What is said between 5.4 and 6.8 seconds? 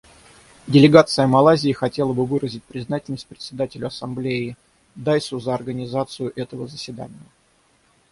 организацию этого